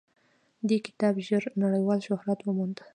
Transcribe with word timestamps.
دې 0.67 0.77
کتاب 0.85 1.13
ژر 1.27 1.43
نړیوال 1.63 1.99
شهرت 2.07 2.39
وموند. 2.43 2.77